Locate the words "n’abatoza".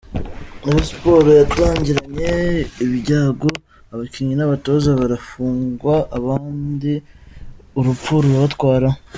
4.37-4.89